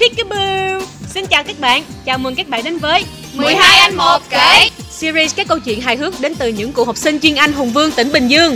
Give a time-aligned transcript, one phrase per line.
[0.00, 0.80] Peekaboo.
[1.08, 3.04] Xin chào các bạn, chào mừng các bạn đến với
[3.34, 6.96] 12 anh một kể Series các câu chuyện hài hước đến từ những cựu học
[6.96, 8.54] sinh chuyên Anh Hùng Vương tỉnh Bình Dương.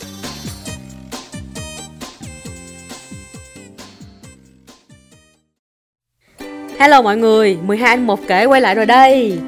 [6.79, 9.39] Hello mọi người, 12 anh một kể quay lại rồi đây.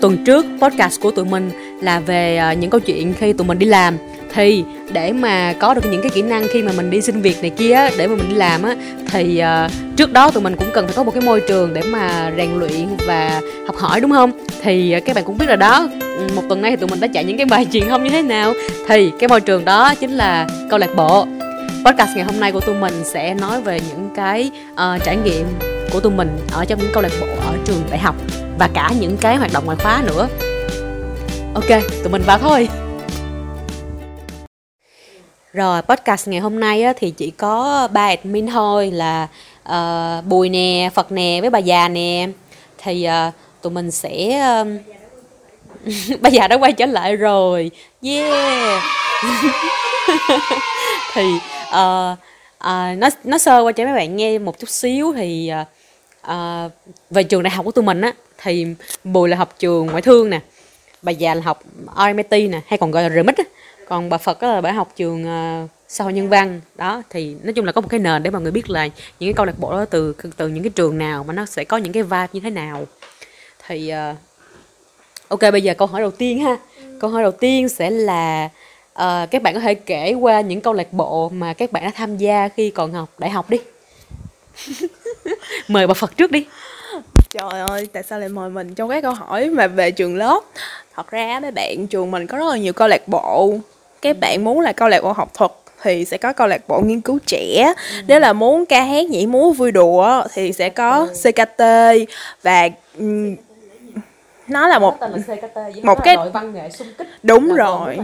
[0.00, 1.50] Tuần trước podcast của tụi mình
[1.82, 3.98] là về ờ, những câu chuyện khi tụi mình đi làm
[4.34, 7.40] thì để mà có được những cái kỹ năng khi mà mình đi xin việc
[7.40, 8.76] này kia để mà mình đi làm á
[9.10, 11.82] thì uh, trước đó tụi mình cũng cần phải có một cái môi trường để
[11.82, 14.32] mà rèn luyện và học hỏi đúng không?
[14.62, 15.88] Thì uh, các bạn cũng biết rồi đó
[16.34, 18.22] một tuần nay thì tụi mình đã chạy những cái bài truyền thông như thế
[18.22, 18.52] nào.
[18.88, 21.26] Thì cái môi trường đó chính là câu lạc bộ.
[21.84, 25.46] Podcast ngày hôm nay của tụi mình sẽ nói về những cái uh, trải nghiệm
[25.92, 28.16] của tụi mình ở trong những câu lạc bộ ở trường đại học
[28.58, 30.28] và cả những cái hoạt động ngoại khóa nữa.
[31.54, 31.68] Ok
[32.02, 32.68] tụi mình vào thôi
[35.52, 39.28] rồi podcast ngày hôm nay á, thì chỉ có ba admin thôi là
[39.68, 42.28] uh, Bùi nè, Phật nè với bà già nè.
[42.78, 44.42] Thì uh, tụi mình sẽ...
[44.62, 44.68] uh,
[46.20, 47.70] bà già đã quay trở lại rồi.
[48.02, 48.82] Yeah.
[51.14, 51.22] Thì
[51.70, 52.18] ờ, uh,
[52.58, 55.66] uh, nó, nó sơ qua cho mấy bạn nghe một chút xíu thì uh,
[56.30, 56.72] uh,
[57.10, 58.66] Về trường đại học của tụi mình á Thì
[59.04, 60.40] Bùi là học trường ngoại thương nè
[61.02, 61.62] Bà già là học
[61.96, 63.44] RMIT nè hay còn gọi là RMIT á
[63.88, 66.60] còn bà Phật là bà học trường ờ, sau xã hội nhân văn.
[66.74, 69.28] Đó thì nói chung là có một cái nền để mọi người biết là những
[69.28, 71.76] cái câu lạc bộ đó từ từ những cái trường nào mà nó sẽ có
[71.76, 72.86] những cái vibe như thế nào.
[73.66, 74.16] Thì uh,
[75.28, 76.56] ok bây giờ câu hỏi đầu tiên ha.
[77.00, 78.48] Câu hỏi đầu tiên sẽ là
[78.92, 81.90] uh, các bạn có thể kể qua những câu lạc bộ mà các bạn đã
[81.94, 83.58] tham gia khi còn học đại học đi.
[85.68, 86.46] Mời bà Phật trước đi.
[87.32, 90.40] Trời ơi, tại sao lại mời mình trong cái câu hỏi mà về trường lớp?
[90.94, 93.54] Thật ra mấy bạn trường mình có rất là nhiều câu lạc bộ
[94.02, 95.50] các bạn muốn là câu lạc bộ học thuật
[95.82, 97.96] thì sẽ có câu lạc bộ nghiên cứu trẻ ừ.
[98.06, 101.62] nếu là muốn ca hát nhảy múa vui đùa thì sẽ có CKT
[102.42, 102.68] và
[104.52, 104.98] nó là một
[105.82, 107.08] một cái văn nghệ xung kích.
[107.22, 107.96] Đúng rồi.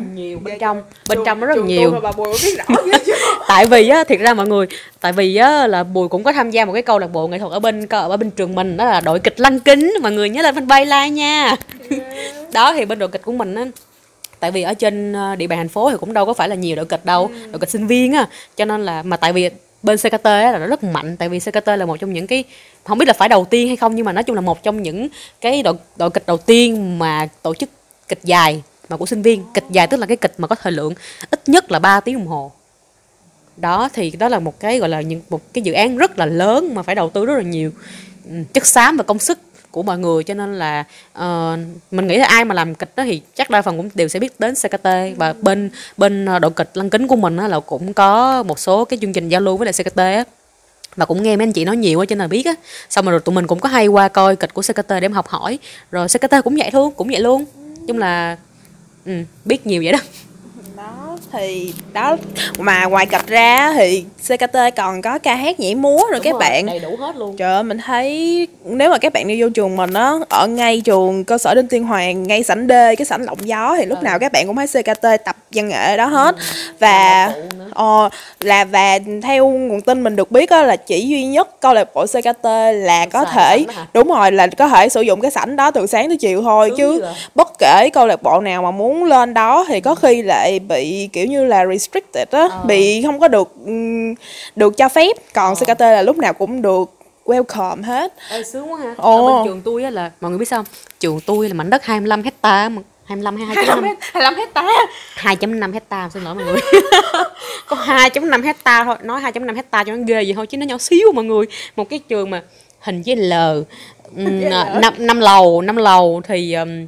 [0.43, 0.83] bên trong.
[1.09, 1.93] Bên trong nó rất là nhiều.
[3.49, 4.67] tại vì á thiệt ra mọi người
[5.01, 7.39] tại vì á là bùi cũng có tham gia một cái câu lạc bộ nghệ
[7.39, 9.95] thuật ở bên ở bên trường mình đó là đội kịch lăng kính.
[10.03, 11.57] Mọi người nhớ lên fanpage like nha.
[12.53, 13.65] Đó thì bên đội kịch của mình á
[14.41, 16.55] tại vì ở trên ờ, địa bàn thành phố thì cũng đâu có phải là
[16.55, 17.51] nhiều đội kịch đâu ừ.
[17.51, 18.27] đội kịch sinh viên á.
[18.57, 19.51] Cho nên là mà tại vì
[19.83, 22.45] bên CKT là nó rất mạnh, tại vì CKT là một trong những cái,
[22.85, 24.83] không biết là phải đầu tiên hay không, nhưng mà nói chung là một trong
[24.83, 25.09] những
[25.41, 27.69] cái đội đội kịch đầu tiên mà tổ chức
[28.09, 29.45] kịch dài mà của sinh viên.
[29.55, 30.95] Kịch dài tức là cái kịch mà có thời lượng
[31.31, 32.53] ít nhất là 3 tiếng đồng hồ.
[33.57, 36.27] Đó, thì đó là một cái, gọi là những, một cái dự án rất là
[36.27, 37.71] lớn mà phải đầu tư rất là nhiều
[38.25, 39.39] ừ, chất xám và công sức
[39.71, 40.85] của mọi người cho nên là
[41.19, 41.59] uh,
[41.91, 44.21] mình nghĩ là ai mà làm kịch đó thì chắc đa phần cũng đều sẽ
[44.21, 47.93] biết đến CKT và bên bên ờ, đội kịch lăng kính của mình là cũng
[47.93, 50.25] có một số cái chương trình giao lưu với lại CKT á.
[50.97, 52.55] Và cũng nghe mấy anh chị nói nhiều cho nên là biết á.
[52.91, 55.29] Xong rồi tụi mình cũng có hay qua coi kịch của CKT để mà học
[55.29, 55.59] hỏi.
[55.91, 57.45] Rồi CKT cũng vậy luôn cũng vậy luôn.
[57.89, 58.37] Chung là
[59.07, 59.13] ừ,
[59.45, 59.99] biết nhiều vậy đó
[61.33, 62.17] thì đó.
[62.59, 66.31] Mà ngoài kịch ra thì CKT còn có ca hát nhảy múa rồi Đúng các
[66.31, 66.67] rồi, bạn.
[66.67, 67.37] đầy đủ hết luôn.
[67.37, 70.81] Trời ơi mình thấy nếu mà các bạn đi vô trường mình á ở ngay
[70.81, 73.99] trường cơ sở Đinh Tiên Hoàng ngay sảnh D cái sảnh lộng gió thì lúc
[73.99, 74.05] ừ.
[74.05, 76.37] nào các bạn cũng thấy CKT tập văn nghệ đó hết.
[76.37, 76.43] Ừ.
[76.79, 77.33] và
[77.75, 78.09] ờ,
[78.41, 81.95] là và theo nguồn tin mình được biết á là chỉ duy nhất câu lạc
[81.95, 82.45] bộ CKT
[82.75, 85.87] là có Sai thể đúng rồi là có thể sử dụng cái sảnh đó từ
[85.87, 86.69] sáng tới chiều thôi.
[86.69, 90.23] Đúng chứ bất kể câu lạc bộ nào mà muốn lên đó thì có khi
[90.23, 92.65] lại bị kiểu như là restricted á ờ.
[92.67, 93.55] bị không có được
[94.57, 95.17] được cho phép.
[95.35, 95.75] Còn ờ.
[95.75, 96.91] CKT là lúc nào cũng được
[97.25, 98.13] welcome hết.
[98.31, 98.95] Ê, sướng quá ha.
[98.97, 99.27] Ồ.
[99.27, 100.65] ở bên trường tôi á là mọi người biết sao
[101.01, 104.63] trường tôi là mảnh đất 25 hecta mà 25 hay 2.5 25 hecta
[105.17, 106.61] 2.5 hecta xin lỗi mọi người.
[107.67, 110.79] Có 2.5 hecta thôi nói 2.5 hecta cho nó ghê vậy thôi chứ nó nhỏ
[110.79, 111.47] xíu mọi người.
[111.77, 112.43] Một cái trường mà
[112.81, 113.33] hình với L
[114.81, 116.87] năm năm lầu năm lầu thì um,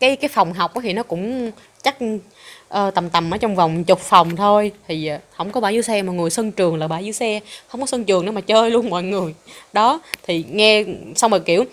[0.00, 1.50] cái cái phòng học thì nó cũng
[1.82, 1.96] chắc
[2.78, 4.72] uh, tầm tầm ở trong vòng chục phòng thôi.
[4.88, 7.40] Thì ờ, không có bãi dưới xe mọi người sân trường là bãi dưới xe.
[7.68, 9.34] Không có sân trường nữa mà chơi luôn mọi người.
[9.72, 10.84] Đó thì nghe
[11.16, 11.64] xong rồi kiểu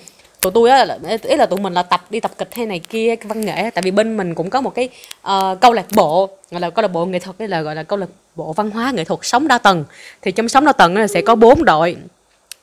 [0.41, 0.85] tụi tôi á
[1.23, 3.69] ý là tụi mình là tập đi tập kịch hay này kia cái văn nghệ
[3.73, 4.89] tại vì bên mình cũng có một cái
[5.27, 7.99] uh, câu lạc bộ gọi là câu lạc bộ nghệ thuật là gọi là câu
[7.99, 9.85] lạc bộ văn hóa nghệ thuật sống đa tầng.
[10.21, 11.95] Thì trong sống đa tầng là sẽ có bốn đội.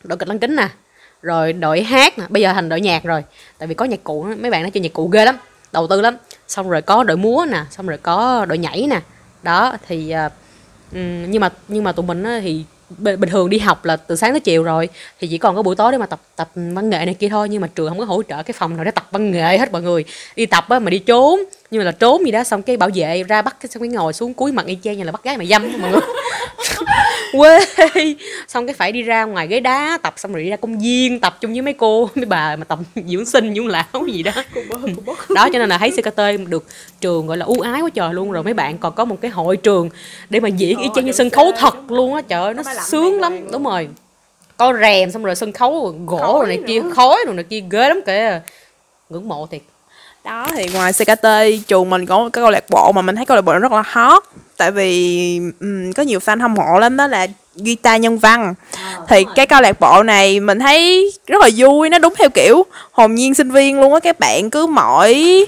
[0.05, 0.69] Đội kịch lăng kính nè
[1.23, 2.25] rồi đội hát nè.
[2.29, 3.25] Bây giờ thành đội nhạc rồi.
[3.59, 5.39] Tại vì có nhạc cụ mấy bạn nói chơi nhạc cụ ghê lắm
[5.73, 6.17] đầu tư lắm
[6.49, 9.00] xong rồi có đội múa nè xong rồi có đội nhảy nè.
[9.43, 10.33] Đó thì uh,
[11.29, 12.65] nhưng mà nhưng mà tụi mình thì
[12.99, 14.89] bình thường đi học là từ sáng tới chiều rồi
[15.21, 17.49] thì chỉ còn có buổi tối để mà tập tập văn nghệ này kia thôi
[17.49, 19.73] nhưng mà trường không có hỗ trợ cái phòng nào để tập văn nghệ hết
[19.73, 20.05] mọi người.
[20.37, 21.41] Đi tập á mà đi trốn
[21.71, 23.89] nhưng mà là trốn gì đó xong cái bảo vệ ra bắt cái xong cái
[23.89, 26.00] ngồi xuống cuối mặt y chang như là bắt gái mà dâm mọi người.
[27.32, 27.59] quê.
[28.49, 31.20] Xong cái phải đi ra ngoài ghế đá tập xong rồi đi ra công viên
[31.20, 34.32] tập chung với mấy cô mấy bà mà tập dưỡng sinh dưỡng lão gì đó.
[35.35, 36.65] Đó cho nên là thấy CKT được
[37.00, 38.32] trường gọi là ưu ái quá trời luôn.
[38.32, 39.91] Rồi mấy bạn còn có một cái hội trường
[40.31, 42.23] để mà diễn y chang như sân khấu thật luôn á.
[42.29, 43.53] Trời ơi nó sướng lắm.
[43.53, 43.88] đúng rồi.
[44.56, 47.88] Có rèm xong rồi sân khấu gỗ rồi này kia khói rồi này kia ghê
[47.88, 48.41] lắm kìa.
[49.09, 49.61] Ngưỡng mộ thiệt
[50.29, 51.27] đó thì ngoài CKT
[51.69, 53.73] trường mình có cái câu lạc bộ mà mình thấy câu lạc bộ nó rất
[53.73, 54.23] là hot
[54.57, 58.55] tại vì um, có nhiều fan hâm mộ lắm đó là guitar nhân văn.
[58.77, 62.29] À, thì cái câu lạc bộ này mình thấy rất là vui nó đúng theo
[62.29, 65.47] kiểu hồn nhiên sinh viên luôn á các bạn cứ mỗi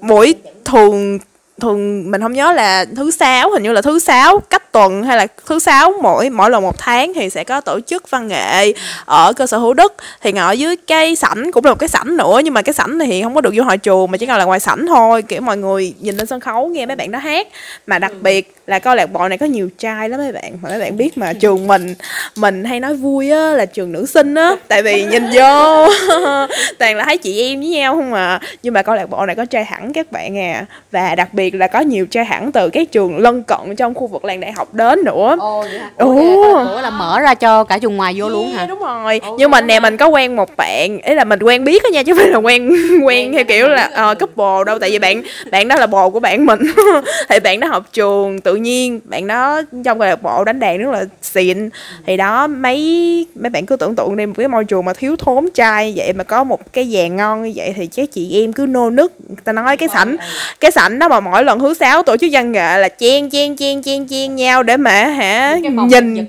[0.00, 0.34] buổi
[0.64, 1.18] thường
[1.60, 5.16] thường mình không nhớ là thứ sáu hình như là thứ sáu cách tuần hay
[5.16, 8.72] là thứ sáu mỗi mỗi lần một tháng thì sẽ có tổ chức văn nghệ
[9.04, 9.94] ở cơ sở hữu đức.
[10.22, 12.98] Thì ngồi dưới cái sảnh cũng là một cái sảnh nữa nhưng mà cái sảnh
[12.98, 15.40] thì không có được vô hội trường mà chỉ cần là ngoài sảnh thôi kiểu
[15.40, 17.48] mọi người nhìn lên sân khấu nghe mấy bạn đó hát.
[17.86, 20.68] Mà đặc biệt là câu lạc bộ này có nhiều trai lắm mấy bạn mà
[20.68, 21.94] mấy bạn biết mà trường mình
[22.36, 25.86] mình hay nói vui á là trường nữ sinh á tại vì nhìn vô
[26.78, 28.40] toàn là thấy chị em với nhau không à.
[28.62, 30.66] Nhưng mà câu lạc bộ này có trai hẳn các bạn à.
[30.90, 34.06] Và đặc biệt là có nhiều trai hẳn từ các trường lân cận trong khu
[34.06, 35.36] vực làng đại học đến nữa.
[35.40, 35.90] Ồ vậy hả?
[35.96, 38.66] Ủa, là mở ra cho cả trường ngoài vô yeah, luôn hả?
[38.66, 39.20] đúng rồi.
[39.24, 41.90] Ồ, nhưng mà nè mình có quen một bạn ấy là mình quen biết á
[41.92, 42.70] nha chứ không phải là quen
[43.04, 46.20] quen theo kiểu là uh, couple đâu tại vì bạn bạn đó là bồ của
[46.20, 46.60] bạn mình.
[47.28, 50.78] Thì bạn đó học trường tự nhiên bạn đó trong câu lạc bộ đánh đàn
[50.78, 51.68] rất là xịn.
[52.06, 55.16] Thì đó mấy mấy bạn cứ tưởng tượng đi một cái môi trường mà thiếu
[55.16, 58.52] thốn trai vậy mà có một cái dàn ngon như vậy thì chắc chị em
[58.52, 59.12] cứ nô nức.
[59.44, 60.16] Ta nói cái sảnh
[60.60, 63.56] cái sảnh đó mà mỗi lần thứ sáu tổ chức văn nghệ là chen chen
[63.56, 66.26] chen chen chen nhau để mà hả nhìn.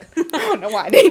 [0.61, 0.99] ở ngoài đi.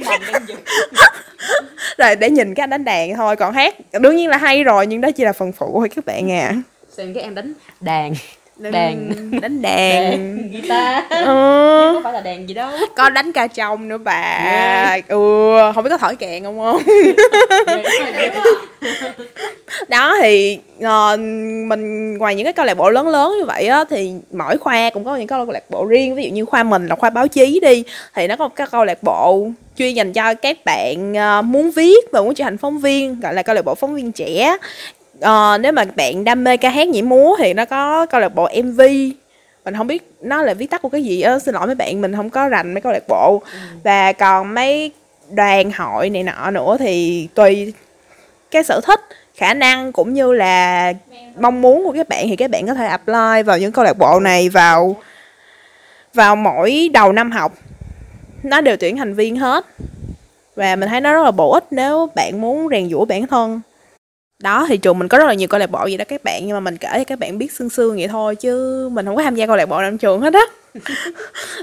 [1.99, 3.37] Rồi để nhìn cái anh đánh đàn thôi.
[3.37, 6.05] Còn hát đương nhiên là hay rồi nhưng đó chỉ là phần phụ thôi các
[6.05, 6.55] bạn à.
[6.97, 8.15] Xem cái em đánh đàn
[8.61, 9.11] đánh đàn.
[9.41, 11.05] đánh đàn, đàn guitar.
[11.11, 11.25] Ừ.
[11.95, 12.71] không phải là đàn gì đâu.
[12.97, 14.39] Có đánh ca trong nữa bà.
[14.45, 15.09] Yeah.
[15.09, 16.83] ừ không biết có thổi kèn không không?
[19.89, 21.19] Đó thì uh,
[21.67, 24.91] mình ngoài những cái câu lạc bộ lớn lớn như vậy á thì mỗi khoa
[24.91, 26.15] cũng có những câu lạc bộ riêng.
[26.15, 27.85] Ví dụ như khoa mình là khoa báo chí đi
[28.15, 31.71] thì nó có một cái câu lạc bộ chuyên dành cho các bạn uh, muốn
[31.71, 34.57] viết và muốn trở thành phóng viên gọi là câu lạc bộ phóng viên trẻ
[35.25, 38.35] uh, nếu mà bạn đam mê ca hát nhảy múa thì nó có câu lạc
[38.35, 38.81] bộ mv
[39.65, 42.01] mình không biết nó là viết tắt của cái gì á xin lỗi mấy bạn
[42.01, 43.43] mình không có rành mấy câu lạc bộ.
[43.53, 43.59] Ừ.
[43.85, 44.93] và còn mấy
[45.31, 47.73] đoàn hội này nọ nữa thì tùy
[48.51, 49.01] cái sở thích
[49.35, 50.93] khả năng cũng như là
[51.41, 53.99] mong muốn của các bạn thì các bạn có thể apply vào những câu lạc
[53.99, 54.97] bộ này vào
[56.15, 57.53] vào mỗi đầu năm học.
[58.43, 59.67] Nó đều tuyển thành viên hết.
[60.57, 63.61] Và mình thấy nó rất là bổ ích nếu bạn muốn rèn giũa bản thân
[64.43, 66.47] đó thì trường mình có rất là nhiều câu lạc bộ gì đó các bạn
[66.47, 69.17] nhưng mà mình kể cho các bạn biết sương sương vậy thôi chứ mình không
[69.17, 70.41] có tham gia câu lạc bộ nào trong trường hết á.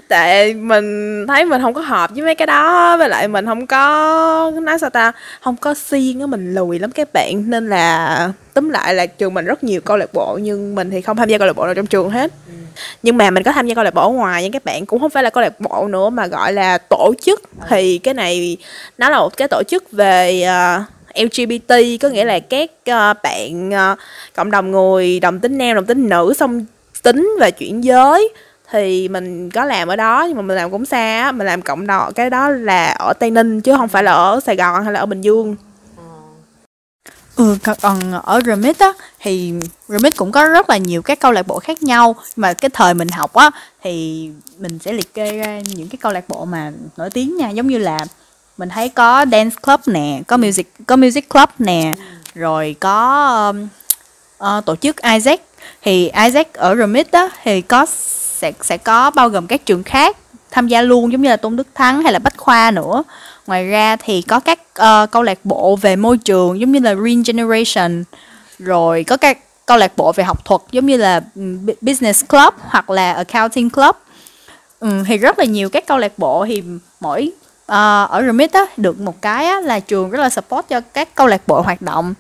[0.08, 3.68] Tại mình thấy mình không có hợp với mấy cái đó với lại mình không
[3.68, 7.44] có nói sao ta không có xiên á mình lùi lắm các bạn.
[7.50, 11.02] Nên là tóm lại là trường mình rất nhiều câu lạc bộ nhưng mình thì
[11.02, 12.32] không tham gia câu lạc bộ nào trong trường hết.
[12.48, 12.54] Ừ.
[13.04, 15.00] nhưng mà mình có tham gia câu lạc bộ ở ngoài nhưng các bạn cũng
[15.00, 17.42] không phải là câu lạc bộ nữa mà gọi là tổ chức.
[17.70, 18.58] Thì cái này
[18.98, 23.70] nó là một cái tổ chức về uh, LGBT có nghĩa là các uh, bạn
[23.70, 23.98] uh,
[24.36, 26.66] cộng đồng người đồng tính nam đồng tính nữ song
[27.04, 28.30] tính và chuyển giới.
[28.72, 31.88] Thì mình có làm ở đó nhưng mà mình làm cũng xa mình làm cộng
[31.88, 34.94] đồng cái đó là ở tây ninh chứ không phải là ở sài gòn hay
[34.94, 35.56] là ở bình dương.
[37.38, 39.54] Ừ, còn ở Remit á thì
[39.88, 42.94] Remit cũng có rất là nhiều các câu lạc bộ khác nhau mà cái thời
[42.94, 43.52] mình học á
[43.84, 47.50] thì mình sẽ liệt kê ra những cái câu lạc bộ mà nổi tiếng nha
[47.50, 48.06] giống như là
[48.58, 51.96] mình thấy có dance club nè có music có music club nè
[52.36, 53.68] rồi có um,
[54.58, 55.42] uh, tổ chức Isaac.
[55.82, 57.86] Thì Isaac ở Remit đó thì có
[58.40, 60.18] sẽ sẽ có bao gồm các trường khác
[60.52, 63.04] tham gia luôn giống như là Tôn Đức Thắng hay là Bách Khoa nữa.
[63.48, 66.94] Ngoài ra thì có các uh, câu lạc bộ về môi trường giống như là
[66.94, 68.04] Green Generation.
[68.60, 71.22] Rồi có các câu lạc bộ về học thuật giống như là
[71.82, 73.96] Business Club hoặc là Accounting Club.
[74.80, 76.46] Ừ, thì rất là nhiều các câu lạc bộ.
[76.46, 76.64] Thì
[77.00, 77.32] mỗi
[77.72, 81.16] uh, ở Remit á được một cái á, là trường rất là support cho các
[81.16, 82.14] câu lạc bộ hoạt động.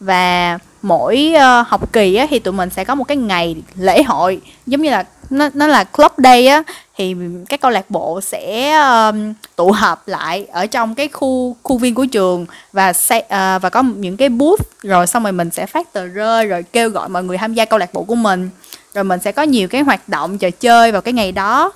[0.00, 4.02] Và mỗi uh, học kỳ á, thì tụi mình sẽ có một cái ngày lễ
[4.02, 4.40] hội.
[4.66, 6.62] Giống như là nó nó là club day á
[6.96, 7.16] thì
[7.48, 11.94] các câu lạc bộ sẽ um, tụ họp lại ở trong cái khu khu viên
[11.94, 15.66] của trường và sẽ, uh, và có những cái booth rồi xong rồi mình sẽ
[15.66, 18.50] phát tờ rơi rồi kêu gọi mọi người tham gia câu lạc bộ của mình.
[18.94, 21.72] Rồi mình sẽ có nhiều cái hoạt động trò chơi vào cái ngày đó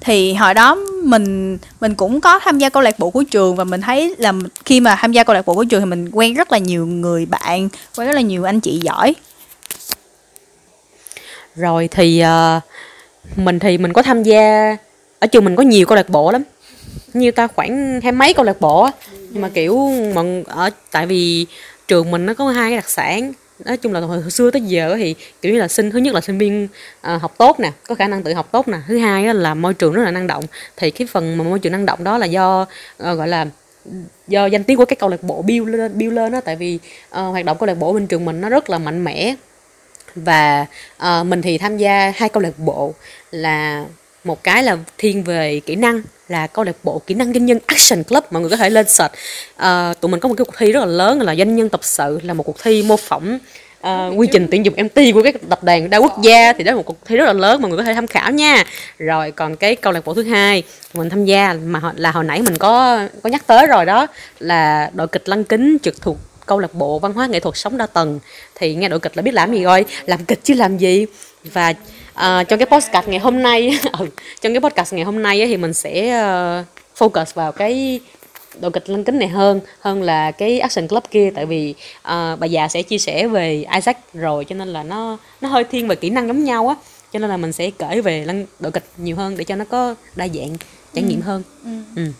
[0.00, 3.64] thì hồi đó mình mình cũng có tham gia câu lạc bộ của trường và
[3.64, 4.32] mình thấy là
[4.64, 6.86] khi mà tham gia câu lạc bộ của trường thì mình quen rất là nhiều
[6.86, 9.14] người bạn quen rất là nhiều anh chị giỏi.
[11.54, 12.22] Rồi thì
[12.56, 12.62] uh,
[13.36, 14.76] mình thì mình có tham gia
[15.18, 16.42] ở trường mình có nhiều câu lạc bộ lắm.
[17.14, 18.92] Như ta khoảng hai mấy câu lạc bộ á.
[19.30, 19.78] Nhưng mà kiểu
[20.14, 21.46] mọi ở tại vì
[21.88, 23.32] trường mình nó có hai cái đặc sản
[23.64, 26.20] nói chung là hồi xưa tới giờ thì kiểu như là sinh thứ nhất là
[26.20, 26.68] sinh viên
[27.00, 28.78] à, học tốt nè có khả năng tự học tốt nè.
[28.88, 30.44] Thứ hai là môi trường rất là năng động.
[30.76, 32.66] Thì cái phần mà môi trường năng động đó là do
[32.98, 33.46] à, gọi là
[34.28, 36.78] do danh tiếng của các câu lạc bộ build lên build lên đó tại vì
[37.10, 39.34] à, hoạt động câu lạc bộ bên trường mình nó rất là mạnh mẽ.
[40.14, 42.94] Và uh, mình thì tham gia hai câu lạc bộ
[43.30, 43.84] là
[44.24, 47.58] một cái là thiên về kỹ năng là câu lạc bộ kỹ năng doanh nhân
[47.66, 49.12] Action Club mọi người có thể lên search.
[49.56, 51.80] Uh, tụi mình có một cái cuộc thi rất là lớn là doanh nhân tập
[51.82, 53.38] sự là một cuộc thi mô phỏng
[53.86, 56.52] uh, quy trình tuyển dụng MT của các tập đoàn đa quốc gia.
[56.52, 58.30] Thì đó là một cuộc thi rất là lớn mọi người có thể tham khảo
[58.30, 58.64] nha.
[58.98, 60.62] Rồi còn cái câu lạc bộ thứ hai
[60.94, 64.06] mình tham gia mà là hồi nãy mình có có nhắc tới rồi đó
[64.38, 67.76] là đội kịch lăng kính trực thuộc câu lạc bộ văn hóa nghệ thuật sống
[67.76, 68.20] đa tầng.
[68.54, 69.84] Thì nghe đội kịch là biết làm gì rồi?
[70.06, 71.06] Làm kịch chứ làm gì?
[71.44, 71.74] Và
[72.20, 74.06] uh, trong cái podcast ngày hôm nay ừ,
[74.40, 76.22] trong cái podcast ngày hôm nay thì mình sẽ
[76.60, 76.66] uh,
[76.98, 78.00] focus vào cái
[78.60, 82.38] đội kịch lăng kính này hơn hơn là cái action club kia tại vì uh,
[82.38, 85.88] bà già sẽ chia sẻ về Isaac rồi cho nên là nó nó hơi thiên
[85.88, 86.74] về kỹ năng giống nhau á
[87.12, 89.64] cho nên là mình sẽ kể về lăng đội kịch nhiều hơn để cho nó
[89.64, 90.54] có đa dạng
[90.94, 91.24] trải nghiệm ừ.
[91.24, 91.70] hơn ừ.
[91.96, 92.12] Ừ.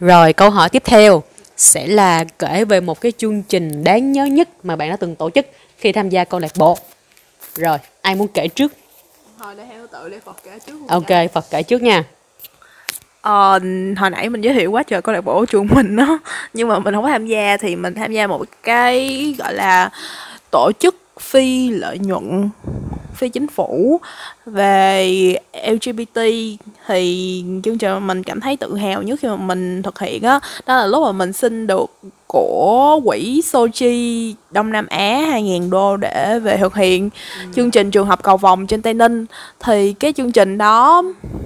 [0.00, 1.22] rồi câu hỏi tiếp theo
[1.56, 5.16] sẽ là kể về một cái chương trình đáng nhớ nhất mà bạn đã từng
[5.16, 5.46] tổ chức
[5.78, 6.78] khi tham gia câu lạc bộ
[7.56, 8.72] rồi ai muốn kể trước?
[9.38, 12.04] Thôi để theo tự để phật kể trước ok phật kể trước nha.
[13.20, 13.60] Ờ,
[13.96, 16.18] hồi nãy mình giới thiệu quá trời câu lạc bộ trường mình đó
[16.54, 19.90] nhưng mà mình không có tham gia thì mình tham gia một cái gọi là
[20.50, 22.50] tổ chức phi lợi nhuận
[23.14, 24.00] phi chính phủ
[24.46, 25.34] về
[25.68, 26.20] LGBT
[26.86, 30.30] thì chương trình mình cảm thấy tự hào nhất khi mà mình thực hiện á
[30.32, 31.90] đó, đó là lúc mà mình xin được
[32.28, 37.10] của quỹ Sochi Đông Nam Á 2.000 đô để về thực hiện
[37.42, 37.48] ừ.
[37.54, 39.26] chương trình trường học cầu vòng trên Tây Ninh
[39.60, 41.02] thì cái chương trình đó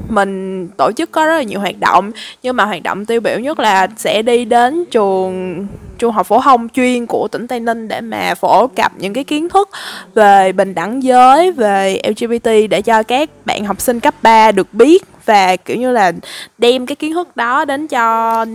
[0.08, 2.10] mình tổ chức có rất là nhiều hoạt động
[2.42, 5.66] nhưng mà hoạt động tiêu biểu nhất là sẽ đi đến trường
[5.98, 9.24] trung học phổ thông chuyên của tỉnh Tây Ninh để mà phổ cập những cái
[9.24, 9.68] kiến thức
[10.14, 14.74] về bình đẳng giới về LGBT để cho các bạn học sinh cấp 3 được
[14.74, 16.12] biết và kiểu như là
[16.58, 18.46] đem cái kiến thức đó đến cho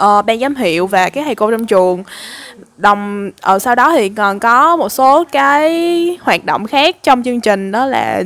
[0.00, 2.04] uh, ban giám hiệu và các thầy cô trong trường.
[2.76, 7.22] Đồng ở uh, sau đó thì còn có một số cái hoạt động khác trong
[7.22, 8.22] chương trình đó là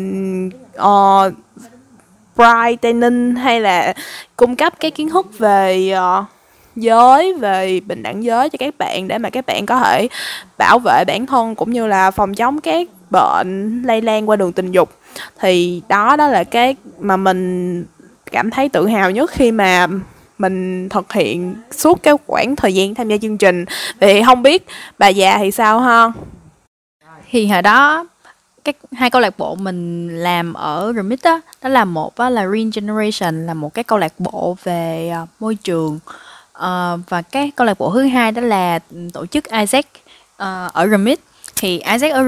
[0.83, 1.33] uh,
[2.35, 2.93] Pride
[3.37, 3.95] hay là
[4.37, 6.25] cung cấp cái kiến thức về uh,
[6.77, 10.09] giới về bình đẳng giới cho các bạn để mà các bạn có thể
[10.59, 14.53] bảo vệ bản thân cũng như là phòng chống các bệnh lây lan qua đường
[14.53, 14.91] tình dục.
[15.41, 17.85] Thì đó đó là cái mà mình
[18.33, 19.87] cảm thấy tự hào nhất khi mà
[20.40, 23.64] mình thực hiện suốt cái khoảng thời gian tham gia chương trình.
[24.00, 24.66] Thì không biết
[24.99, 26.12] bà già thì sao ha?
[27.30, 28.06] Thì hồi đó
[28.64, 32.47] các hai câu lạc bộ mình làm ở Remit đó, đó là một đó là
[32.47, 35.99] Green Generation là một cái câu lạc bộ về uh, môi trường.
[36.59, 38.78] Uh, và cái câu lạc bộ thứ hai đó là
[39.12, 39.87] tổ chức Isaac
[40.42, 41.20] uh, ở Remit
[41.61, 42.23] thì Isaac ở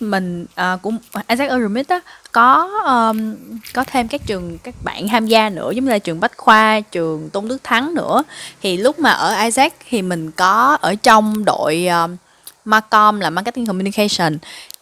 [0.00, 0.98] mình uh, cũng
[1.28, 2.00] Isaac ở á
[2.32, 3.36] có um,
[3.74, 6.80] có thêm các trường các bạn tham gia nữa giống như là trường Bách Khoa,
[6.80, 8.22] trường Tôn Đức Thắng nữa.
[8.62, 12.16] Thì lúc mà ở Isaac thì mình có ở trong đội um,
[12.64, 14.38] Marcom là Marketing Communication.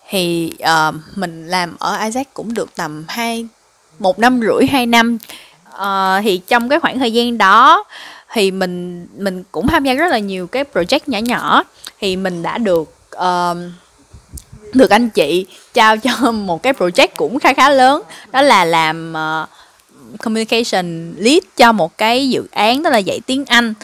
[0.08, 3.46] Thì uh, mình làm ở Isaac cũng được tầm hai
[3.98, 5.18] một năm rưỡi hai năm.
[5.74, 7.84] Uh, thì trong cái khoảng thời gian đó
[8.32, 11.64] thì mình mình cũng tham gia rất là nhiều cái project nhỏ nhỏ.
[12.00, 13.56] Thì mình đã được uh,
[14.74, 18.02] được anh chị trao cho một cái project cũng khá khá lớn.
[18.32, 19.48] Đó là làm uh,
[20.18, 23.74] communication lead cho một cái dự án đó là dạy tiếng Anh.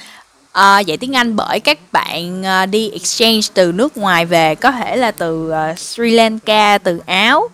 [0.48, 4.72] Uh, dạy tiếng Anh bởi các bạn uh, đi exchange từ nước ngoài về có
[4.72, 7.48] thể là từ uh, Sri Lanka từ Áo.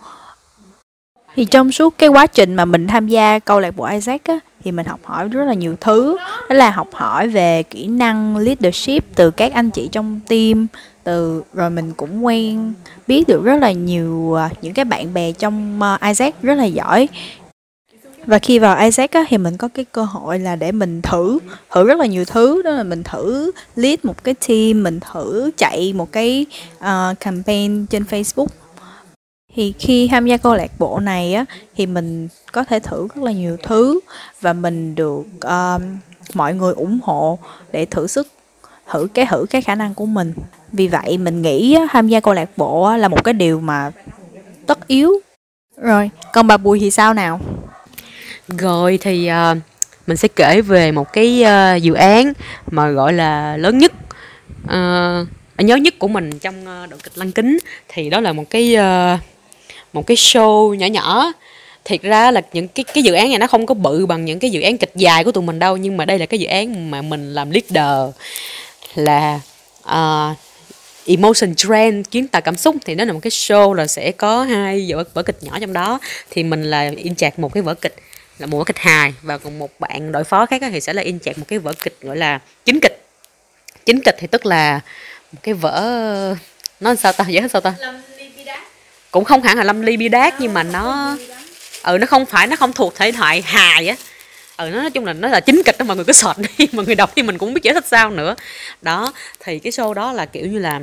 [1.37, 4.38] Thì trong suốt cái quá trình mà mình tham gia câu lạc bộ Isaac á,
[4.64, 6.17] thì mình học hỏi rất là nhiều thứ.
[6.49, 10.67] Đó là học hỏi về kỹ năng leadership từ các anh chị trong team
[11.04, 12.73] từ rồi mình cũng quen
[13.06, 16.64] biết được rất là nhiều à, những cái bạn bè trong à, Isaac rất là
[16.64, 17.08] giỏi.
[18.26, 21.38] Và khi vào Isaac á, thì mình có cái cơ hội là để mình thử
[21.70, 22.62] thử rất là nhiều thứ.
[22.62, 26.46] Đó là mình thử lead một cái team mình thử chạy một cái
[26.78, 28.46] uh, campaign trên Facebook.
[29.54, 31.44] Thì khi tham gia câu lạc bộ này á
[31.76, 34.00] thì mình có thể thử rất là nhiều thứ
[34.40, 35.82] và mình được uh,
[36.34, 37.38] mọi người ủng hộ
[37.73, 38.28] để thử sức
[38.90, 40.32] thử cái thử cái khả năng của mình
[40.76, 43.90] vì vậy mình nghĩ tham gia câu lạc bộ là một cái điều mà
[44.66, 45.12] tất yếu.
[45.76, 47.40] Rồi còn bà bùi thì sao nào?
[48.49, 49.59] Rồi thì uh,
[50.07, 52.33] mình sẽ kể về một cái uh, dự án
[52.71, 53.93] mà gọi là lớn nhất.
[54.64, 55.28] Uh,
[55.59, 57.59] nhớ nhất của mình trong uh, đội kịch lăng kính.
[57.88, 59.21] Thì đó là một cái uh,
[59.93, 61.33] một cái show nhỏ nhỏ.
[61.85, 64.38] Thiệt ra là những cái cái dự án này nó không có bự bằng những
[64.38, 65.76] cái dự án kịch dài của tụi mình đâu.
[65.76, 68.14] Nhưng mà đây là cái dự án mà mình làm leader
[68.95, 69.40] là
[69.85, 70.37] uh,
[71.06, 74.42] emotion trend kiến tạo cảm xúc thì nó là một cái show là sẽ có
[74.42, 75.99] hai vở, vở kịch nhỏ trong đó.
[76.30, 77.94] Thì mình là in chạc một cái vở kịch
[78.38, 81.02] là một vở kịch hài và còn một bạn đội phó khác thì sẽ là
[81.02, 83.06] in chạc một cái vở kịch gọi là chính kịch.
[83.87, 84.80] Chính kịch thì tức là
[85.32, 86.37] một cái vở
[86.80, 87.75] nó sao ta vậy sao ta?
[89.11, 91.16] Cũng không hẳn là lâm ly bi đát nhưng mà nó
[91.82, 93.96] ừ nó không phải nó không thuộc thể thoại hài á
[94.56, 96.66] ừ nó nói chung là nó là chính kịch đó mọi người cứ sọt đi
[96.73, 98.34] mọi người đọc thì mình cũng biết giải thích sao nữa.
[98.82, 100.80] Đó thì cái show đó là kiểu như là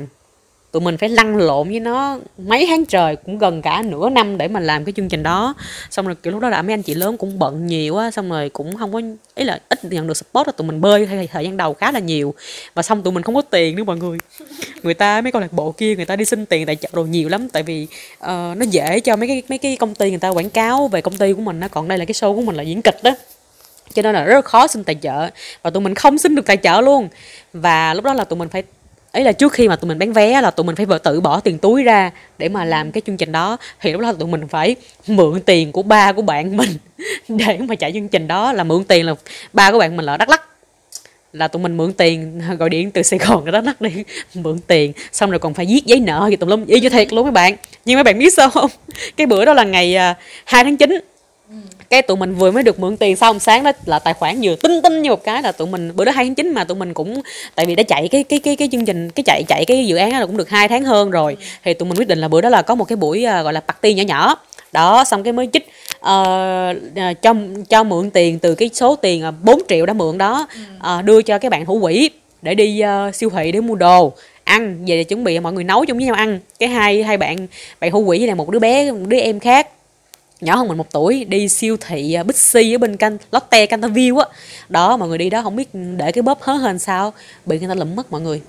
[0.72, 4.38] tụi mình phải lăn lộn với nó mấy tháng trời cũng gần cả nửa năm
[4.38, 5.54] để mà làm cái chương trình đó.
[5.90, 8.30] Xong rồi kiểu lúc đó là mấy anh chị lớn cũng bận nhiều á xong
[8.30, 9.00] rồi cũng không có
[9.34, 11.92] ý là ít nhận được support là tụi mình bơi hay thời gian đầu khá
[11.92, 12.34] là nhiều.
[12.74, 14.18] Và xong tụi mình không có tiền nữa mọi người.
[14.82, 17.04] Người ta mấy câu lạc bộ kia người ta đi xin tiền tài trợ đồ
[17.04, 17.86] nhiều lắm tại vì
[18.18, 21.00] uh, nó dễ cho mấy cái mấy cái công ty người ta quảng cáo về
[21.00, 21.68] công ty của mình á.
[21.68, 23.10] Còn đây là cái show của mình là diễn kịch đó
[23.94, 25.30] cho nên là rất khó xin tài trợ.
[25.62, 27.08] Và tụi mình không xin được tài trợ luôn.
[27.52, 28.62] Và lúc đó là tụi mình phải,
[29.12, 31.20] ấy là trước khi mà tụi mình bán vé là tụi mình phải vợ tự
[31.20, 33.56] bỏ tiền túi ra để mà làm cái chương trình đó.
[33.80, 36.70] Thì lúc đó tụi mình phải mượn tiền của ba của bạn mình
[37.28, 38.52] để mà chạy chương trình đó.
[38.52, 39.14] Là mượn tiền là
[39.52, 40.42] ba của bạn mình là đắk lắc
[41.32, 44.58] là tụi mình mượn tiền, gọi điện từ sài gòn ra đắk lắc đi, mượn
[44.66, 44.92] tiền.
[45.12, 46.66] Xong rồi còn phải viết giấy nợ thì tùm lum.
[46.66, 47.56] Y cho thiệt luôn mấy bạn.
[47.84, 48.70] Nhưng mấy bạn biết sao không?
[49.16, 51.00] Cái bữa đó là ngày à, 2 tháng 9
[51.92, 54.56] cái tụi mình vừa mới được mượn tiền xong sáng đó là tài khoản vừa
[54.56, 56.76] tinh tinh như một cái là tụi mình bữa đó hai tháng chín mà tụi
[56.76, 57.22] mình cũng
[57.54, 59.96] tại vì đã chạy cái cái cái cái chương trình cái chạy chạy cái dự
[59.96, 61.36] án đó là cũng được hai tháng hơn rồi.
[61.64, 63.52] Thì tụi mình quyết định là bữa đó là có một cái buổi uh, gọi
[63.52, 64.36] là party nhỏ nhỏ.
[64.72, 67.34] Đó xong cái mới chích uh, cho
[67.68, 71.22] cho mượn tiền từ cái số tiền uh, 4 triệu đã mượn đó uh, đưa
[71.22, 72.10] cho cái bạn thủ quỹ
[72.42, 74.12] để đi uh, siêu thị để mua đồ
[74.44, 76.38] ăn về để chuẩn bị mọi người nấu chung với nhau ăn.
[76.58, 77.46] Cái hai hai bạn
[77.80, 79.66] bạn thủ quỹ với là một đứa bé một đứa em khác
[80.42, 84.18] nhỏ hơn mình một tuổi đi siêu thị uh, Bixi ở bên canh Lotte Canterville
[84.18, 84.26] á.
[84.68, 87.12] Đó mọi người đi đó không biết để cái bóp hớ hên sao
[87.46, 88.42] bị người ta lụm mất mọi người.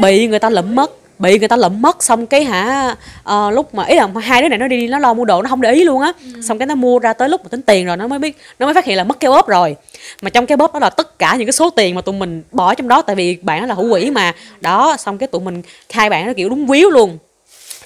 [0.00, 2.96] Bị người ta lụm mất bị người ta lụm mất xong cái hả
[3.30, 5.48] uh, lúc mà ý là hai đứa này nó đi nó lo mua đồ nó
[5.48, 6.12] không để ý luôn á.
[6.34, 6.42] Ừ.
[6.42, 8.66] xong cái nó mua ra tới lúc mà tính tiền rồi nó mới biết nó
[8.66, 9.76] mới phát hiện là mất cái bóp rồi.
[10.22, 12.42] Mà trong cái bóp đó là tất cả những cái số tiền mà tụi mình
[12.52, 14.32] bỏ trong đó tại vì bạn đó là hữu quỹ mà.
[14.60, 17.18] Đó xong cái tụi mình hai bạn nó kiểu đúng víu luôn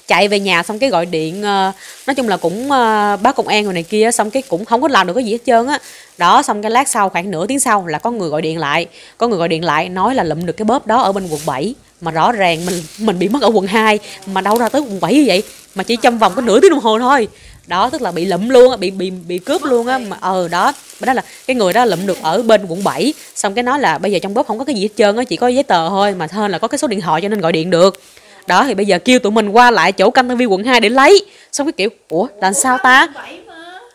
[0.07, 1.75] chạy về nhà xong cái gọi điện uh,
[2.07, 4.81] nói chung là cũng uh, báo công an rồi này kia xong cái cũng không
[4.81, 5.79] có làm được cái gì hết trơn á.
[6.17, 8.85] Đó xong cái lát sau khoảng nửa tiếng sau là có người gọi điện lại.
[9.17, 11.41] Có người gọi điện lại nói là lụm được cái bóp đó ở bên quận
[11.45, 14.81] 7 mà rõ ràng mình mình bị mất ở quận 2 mà đâu ra tới
[14.81, 15.43] quận 7 như vậy?
[15.75, 17.27] Mà chỉ trong vòng có nửa tiếng đồng hồ thôi.
[17.67, 19.97] Đó tức là bị lụm luôn bị bị bị cướp luôn á.
[19.97, 23.53] mà ờ đó đó là cái người đó lụm được ở bên quận 7 xong
[23.53, 25.35] cái nói là bây giờ trong bóp không có cái gì hết trơn á chỉ
[25.35, 27.51] có giấy tờ thôi mà hơn là có cái số điện thoại cho nên gọi
[27.51, 28.01] điện được
[28.47, 30.79] đó thì bây giờ kêu tụi mình qua lại chỗ canh tân viên quận 2
[30.79, 31.25] để lấy.
[31.51, 33.07] Xong cái kiểu ủa làm sao ta?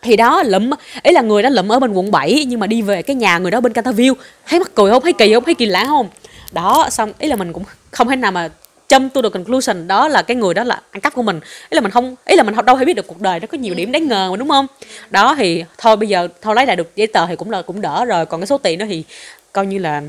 [0.02, 0.70] thì đó lụm
[1.02, 3.38] ấy là người đó lụm ở bên quận 7 nhưng mà đi về cái nhà
[3.38, 4.14] người đó bên Canterville
[4.46, 5.02] thấy mắc cười không?
[5.02, 5.44] Thấy kỳ không?
[5.44, 6.08] Thấy kỳ lạ không?
[6.52, 8.48] Đó xong ý là mình cũng không thể nào mà
[8.88, 11.40] châm to the conclusion đó là cái người đó là ăn cắp của mình.
[11.70, 13.58] Ý là mình không ý là mình đâu hay biết được cuộc đời nó có
[13.58, 14.66] nhiều điểm đáng ngờ mà đúng không?
[15.10, 17.80] Đó thì thôi bây giờ thôi lấy lại được giấy tờ thì cũng là cũng
[17.80, 18.26] đỡ rồi.
[18.26, 19.04] Còn cái số tiền đó thì
[19.52, 20.02] coi như là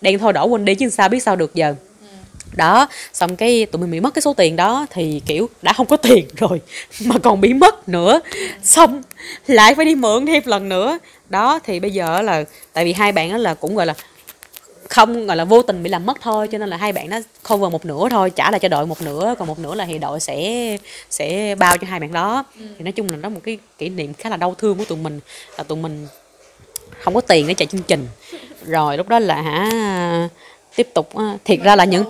[0.00, 1.74] đen thôi đổ quên đi chứ sao biết sao được giờ
[2.52, 5.86] đó xong cái tụi mình bị mất cái số tiền đó thì kiểu đã không
[5.86, 6.60] có tiền rồi
[7.04, 8.20] mà còn bị mất nữa.
[8.62, 9.02] Xong
[9.46, 10.98] lại phải đi mượn thêm lần nữa.
[11.28, 13.94] Đó thì bây giờ là tại vì hai bạn đó là cũng gọi là
[14.88, 17.18] không gọi là vô tình bị làm mất thôi cho nên là hai bạn nó
[17.48, 19.98] cover một nửa thôi trả lại cho đội một nửa còn một nửa là thì
[19.98, 20.76] đội sẽ
[21.10, 22.44] sẽ bao cho hai bạn đó.
[22.58, 22.66] Ừ.
[22.78, 24.98] thì nói chung là đó một cái kỷ niệm khá là đau thương của tụi
[24.98, 25.20] mình
[25.58, 26.06] là tụi mình
[27.00, 28.08] không có tiền để chạy chương trình.
[28.64, 30.28] Rồi lúc đó là hả
[30.76, 31.10] tiếp tục
[31.44, 32.04] thiệt ra là những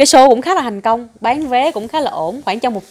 [0.00, 2.74] cái show cũng khá là thành công bán vé cũng khá là ổn khoảng trong
[2.74, 2.82] một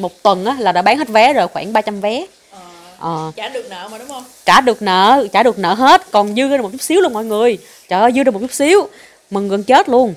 [0.00, 2.26] một tuần á là đã bán hết vé rồi khoảng 300 vé.
[2.50, 2.60] Ờ,
[2.98, 3.32] ờ.
[3.36, 4.24] trả được nợ mà đúng không?
[4.44, 7.24] Trả được nợ trả được nợ hết còn dư ra một chút xíu luôn mọi
[7.24, 7.58] người.
[7.88, 8.88] Trời ơi dư ra một chút xíu
[9.30, 10.14] mừng gần chết luôn.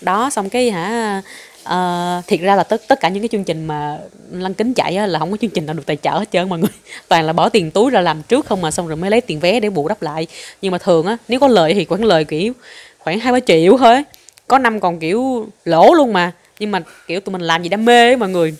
[0.00, 1.22] Đó xong cái hả
[1.62, 3.98] uh, thiệt ra là tất tất cả những cái chương trình mà
[4.30, 6.48] lăng kính chạy á, là không có chương trình nào được tài trợ hết trơn
[6.48, 6.70] mọi người.
[7.08, 9.40] Toàn là bỏ tiền túi ra làm trước không mà xong rồi mới lấy tiền
[9.40, 10.26] vé để bù đắp lại.
[10.62, 12.52] Nhưng mà thường á nếu có lời thì khoảng lời kiểu
[12.98, 14.04] khoảng hai ba triệu thôi
[14.46, 16.32] có năm còn kiểu lỗ luôn mà.
[16.58, 18.54] Nhưng mà kiểu tụi mình làm gì đam mê ấy mọi người.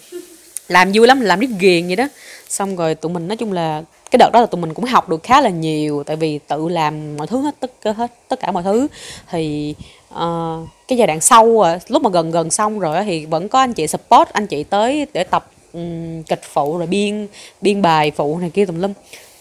[0.68, 2.08] Làm vui lắm làm riết ghiền vậy đó.
[2.48, 5.08] Xong rồi tụi mình nói chung là cái đợt đó là tụi mình cũng học
[5.08, 8.40] được khá là nhiều tại vì tự làm mọi thứ hết tất cả hết tất
[8.40, 8.86] cả mọi thứ.
[9.30, 9.74] Thì
[10.14, 13.58] uh, cái giai đoạn sau à, lúc mà gần gần xong rồi thì vẫn có
[13.58, 17.26] anh chị support anh chị tới để tập um, kịch phụ rồi biên
[17.60, 18.92] biên bài phụ này kia tùm lum.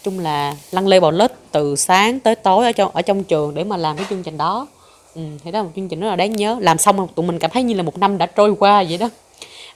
[0.02, 3.54] Chung là lăn lê bò lết từ sáng tới tối ở trong ở trong trường
[3.54, 4.66] để mà làm cái chương trình đó
[5.14, 6.56] ừ, thì đó là một chương trình rất là đáng nhớ.
[6.60, 9.10] Làm xong tụi mình cảm thấy như là một năm đã trôi qua vậy đó.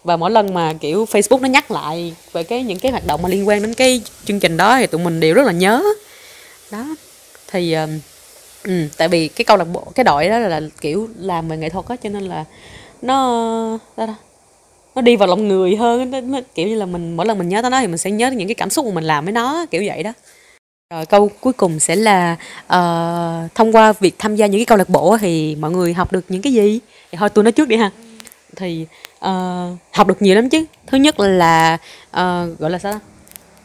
[0.04, 3.22] Và mỗi lần mà kiểu Facebook nó nhắc lại về cái những cái hoạt động
[3.22, 5.82] mà liên quan đến cái chương trình đó thì tụi mình đều rất là nhớ.
[6.70, 6.86] Đó
[7.50, 7.88] thì uh,
[8.64, 11.56] ừ, tại vì cái câu lạc bộ cái đội đó là, là kiểu làm về
[11.56, 12.44] nghệ thuật á cho nên là
[13.02, 14.14] nó đó, đó,
[14.94, 17.48] nó đi vào lòng người hơn nó, nó, kiểu như là mình mỗi lần mình
[17.48, 19.32] nhớ tới nó thì mình sẽ nhớ những cái cảm xúc mà mình làm với
[19.32, 20.12] nó kiểu vậy đó
[20.94, 24.78] rồi câu cuối cùng sẽ là uh, thông qua việc tham gia những cái câu
[24.78, 26.80] lạc bộ thì mọi người học được những cái gì?
[27.10, 27.90] Thì thôi tôi nói trước đi ha.
[28.56, 28.86] Thì
[29.18, 30.64] uh, học được nhiều lắm chứ.
[30.86, 31.78] Thứ nhất là
[32.10, 33.00] uh, gọi là sao đó?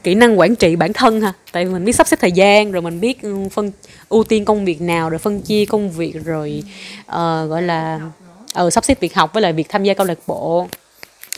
[0.03, 1.33] kỹ năng quản trị bản thân ha.
[1.51, 3.71] Tại vì mình biết sắp xếp thời gian rồi mình biết phân
[4.09, 6.63] ưu tiên công việc nào rồi phân chia công việc rồi
[7.01, 7.99] uh, gọi là
[8.63, 10.67] uh, sắp xếp việc học với lại việc tham gia câu lạc bộ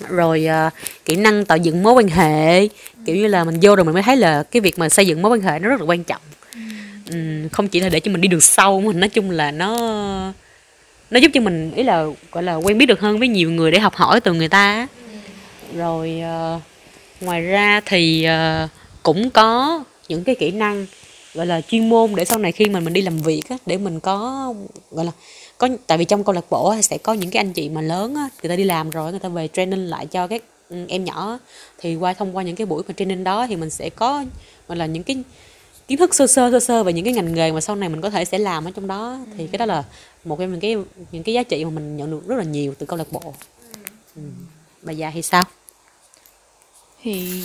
[0.10, 0.74] rồi uh,
[1.06, 2.68] kỹ năng tạo dựng mối quan hệ.
[3.06, 5.22] Kiểu như là mình vô rồi mình mới thấy là cái việc mà xây dựng
[5.22, 6.22] mối quan hệ nó rất là quan trọng.
[7.12, 9.76] Um, không chỉ là để cho mình đi đường sâu mà nói chung là nó
[11.12, 13.72] nó giúp cho mình ý là gọi là quen biết được hơn với nhiều người
[13.72, 14.88] để học hỏi từ người ta
[15.76, 16.22] rồi
[16.56, 16.62] uh,
[17.22, 18.28] ngoài ra thì
[18.64, 18.70] uh,
[19.04, 20.86] cũng có những cái kỹ năng
[21.36, 23.78] gọi là chuyên môn để sau này khi mà mình đi làm việc á, để
[23.78, 24.54] mình có
[24.92, 25.12] gọi là
[25.58, 28.16] có tại vì trong câu lạc bộ sẽ có những cái anh chị mà lớn
[28.16, 31.06] á, người ta đi làm rồi người ta về training lại cho các ừ, em
[31.06, 31.40] nhỏ
[31.78, 34.26] thì qua thông qua những cái buổi mà training đó thì mình sẽ có
[34.68, 35.18] gọi là những cái
[35.88, 38.02] kiến thức sơ sơ sơ sơ về những cái ngành nghề mà sau này mình
[38.02, 39.20] có thể sẽ làm ở trong đó.
[39.38, 39.84] Thì cái đó là
[40.24, 40.76] một trong những cái
[41.12, 43.34] những cái giá trị mà mình nhận được rất là nhiều từ câu lạc bộ.
[44.16, 44.22] Ừ.
[44.82, 45.46] bà già thì sao?
[47.04, 47.44] Thì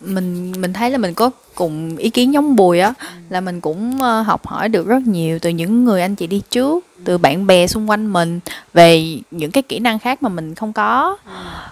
[0.00, 2.94] mình mình thấy là mình có cùng ý kiến giống bùi á
[3.28, 6.42] là mình cũng uh, học hỏi được rất nhiều từ những người anh chị đi
[6.50, 8.40] trước từ bạn bè xung quanh mình
[8.74, 11.16] về những cái kỹ năng khác mà mình không có.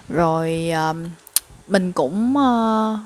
[0.09, 0.95] Rồi uh,
[1.67, 2.99] mình cũng uh,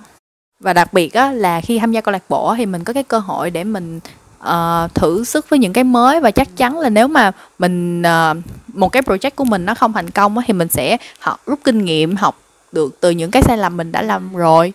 [0.60, 3.04] và đặc biệt á là khi tham gia câu lạc bộ thì mình có cái
[3.04, 4.00] cơ hội để mình
[4.44, 8.38] uh, thử sức với những cái mới và chắc chắn là nếu mà mình uh,
[8.68, 11.60] một cái project của mình nó không thành công á, thì mình sẽ học rút
[11.64, 14.74] kinh nghiệm học được từ những cái sai lầm mình đã làm rồi.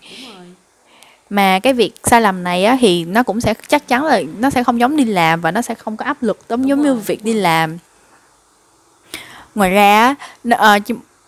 [1.31, 4.51] Mà cái việc sai lầm này á thì nó cũng sẽ chắc chắn là nó
[4.51, 6.95] sẽ không giống đi làm và nó sẽ không có áp lực giống giống như
[6.95, 7.79] việc đi làm.
[9.55, 10.15] Ngoài ra
[10.49, 10.57] uh,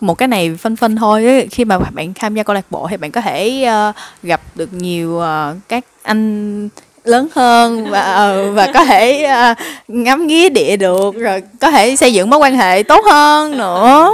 [0.01, 2.97] một cái này phân phân thôi khi mà bạn tham gia câu lạc bộ thì
[2.97, 6.69] bạn có thể uh, gặp được nhiều uh, các anh
[7.05, 9.57] lớn hơn và uh, và có thể uh,
[9.89, 14.13] ngắm nghía địa được rồi có thể xây dựng mối quan hệ tốt hơn nữa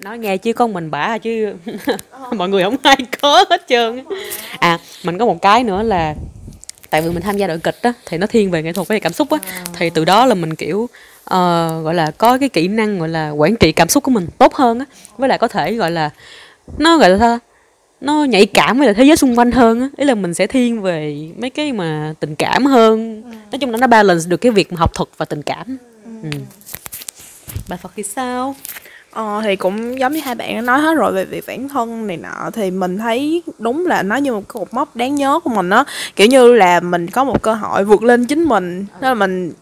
[0.00, 1.54] nói nghe chứ con mình bả chứ
[2.32, 4.04] mọi người không ai có hết trơn.
[4.58, 6.14] À mình có một cái nữa là
[6.90, 9.00] tại vì mình tham gia đội kịch á thì nó thiên về nghệ thuật với
[9.00, 9.38] cảm xúc á.
[9.74, 10.90] Thì từ đó là mình kiểu uh,
[11.84, 14.54] gọi là có cái kỹ năng gọi là quản trị cảm xúc của mình tốt
[14.54, 14.84] hơn á.
[15.16, 16.10] Với lại có thể gọi là
[16.78, 17.38] nó gọi là sao
[18.00, 19.88] nó nhạy cảm với lại thế giới xung quanh hơn á.
[19.96, 23.22] Ý là mình sẽ thiên về mấy cái mà tình cảm hơn.
[23.52, 25.76] Nói chung là nó balance được cái việc mà học thuật và tình cảm.
[26.22, 26.30] Ừ.
[27.68, 28.54] bà phật thì sao
[29.12, 32.06] Ờ, thì cũng giống như hai bạn đã nói hết rồi về việc bản thân
[32.06, 35.40] này nọ thì mình thấy đúng là nó như một cái cột mốc đáng nhớ
[35.44, 35.84] của mình á.
[36.16, 39.52] Kiểu như là mình có một cơ hội vượt lên chính mình đó là mình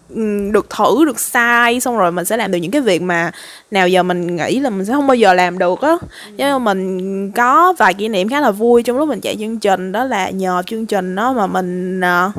[0.52, 3.30] được thử được sai xong rồi mình sẽ làm được những cái việc mà
[3.70, 5.96] nào giờ mình nghĩ là mình sẽ không bao giờ làm được á.
[6.37, 9.58] Nhưng mà mình có vài kỷ niệm khá là vui trong lúc mình chạy chương
[9.58, 12.32] trình đó là nhờ chương trình đó mà mình uh,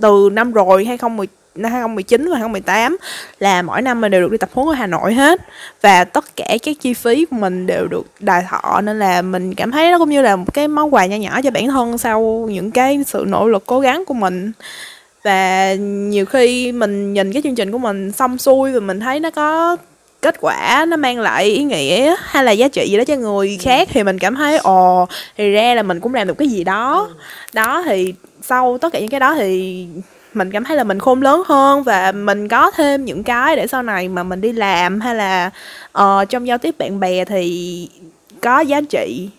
[0.00, 2.96] từ năm rồi 2010 năm 2019 và 2018
[3.38, 5.40] là mỗi năm mình đều được đi tập huấn ở Hà Nội hết.
[5.80, 9.54] Và tất cả các chi phí của mình đều được đài thọ nên là mình
[9.54, 11.98] cảm thấy nó cũng như là một cái món quà nhỏ nhỏ cho bản thân
[11.98, 14.52] sau những cái sự nỗ lực cố gắng của mình.
[15.22, 19.20] Và nhiều khi mình nhìn cái chương trình của mình xong xuôi và mình thấy
[19.20, 19.76] nó có
[20.22, 23.58] kết quả nó mang lại ý nghĩa hay là giá trị gì đó cho người
[23.62, 26.64] khác thì mình cảm thấy ồ thì ra là mình cũng làm được cái gì
[26.64, 27.08] đó.
[27.52, 29.86] Đó thì sau tất cả những cái đó thì
[30.34, 33.66] mình cảm thấy là mình khôn lớn hơn và mình có thêm những cái để
[33.66, 35.50] sau này mà mình đi làm hay là
[35.98, 37.88] uh, trong giao tiếp bạn bè thì
[38.40, 39.30] có giá trị.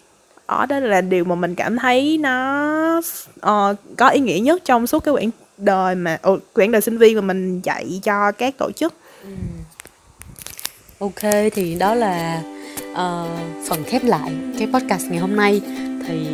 [0.47, 2.97] Đó đó là điều mà mình cảm thấy nó
[3.35, 6.97] uh, có ý nghĩa nhất trong suốt cái quãng đời mà uh, quãng đời sinh
[6.97, 8.93] viên mà mình dạy cho các tổ chức.
[9.23, 9.29] Ừ.
[10.99, 12.41] ok thì đó là
[12.91, 15.61] uh, phần khép lại cái podcast ngày hôm nay.
[16.07, 16.27] Thì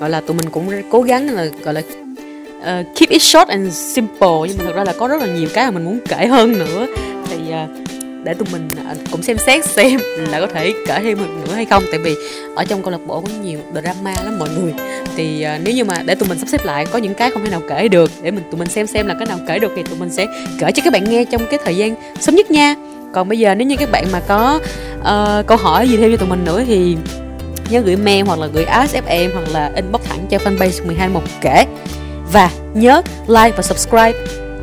[0.00, 1.82] gọi là tụi mình cũng cố gắng là gọi là
[2.60, 5.48] uh, keep it short and simple nhưng mà thật ra là có rất là nhiều
[5.54, 6.86] cái mà mình muốn kể hơn nữa.
[7.28, 7.90] Thì uh,
[8.24, 11.54] để tụi mình ờ, cũng xem xét xem là có thể kể thêm một nữa
[11.54, 11.82] hay không.
[11.90, 12.14] Tại vì
[12.56, 14.74] ở trong câu lạc bộ có nhiều drama lắm mọi người.
[15.16, 17.44] Thì uh, nếu như mà để tụi mình sắp xếp lại có những cái không
[17.44, 18.10] thể nào kể được.
[18.22, 20.26] Để mình tụi mình xem xem là cái nào kể được thì tụi mình sẽ
[20.58, 22.74] kể cho các bạn nghe trong cái thời gian sớm nhất nha.
[23.12, 24.60] Còn bây giờ nếu như các bạn mà có
[25.00, 26.96] uh, câu hỏi gì thêm cho tụi mình nữa thì
[27.70, 31.08] nhớ gửi mail hoặc là gửi ask fm hoặc là inbox thẳng cho fanpage 12
[31.08, 31.66] một kể
[32.32, 34.12] và nhớ like và subscribe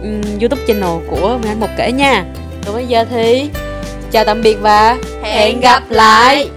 [0.01, 2.25] um, youtube channel của mình một kể nha.
[2.65, 3.49] Còn bây giờ thì
[4.11, 6.49] chào tạm biệt và hẹn gặp lại.